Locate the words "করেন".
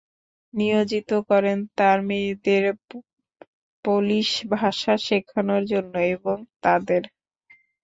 1.29-1.57